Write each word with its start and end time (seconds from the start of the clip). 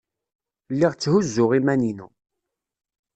Lliɣ 0.73 0.93
tthuzzuɣ 0.93 1.51
iman-inu. 1.57 2.07